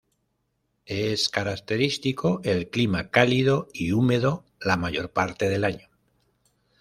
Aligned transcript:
Es 0.87 1.29
característico 1.29 2.41
el 2.43 2.71
clima 2.71 3.11
cálido 3.11 3.67
y 3.71 3.91
húmedo 3.91 4.45
la 4.59 4.75
mayor 4.75 5.11
parte 5.11 5.47
del 5.47 5.63
año. 5.63 5.89